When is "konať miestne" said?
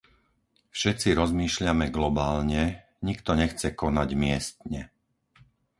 3.81-4.81